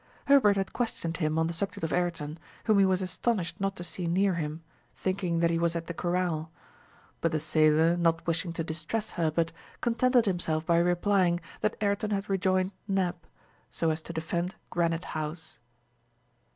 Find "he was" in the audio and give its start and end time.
2.79-3.03, 5.51-5.75